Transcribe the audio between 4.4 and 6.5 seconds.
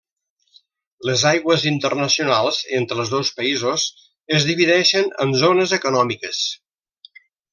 divideixen en zones econòmiques.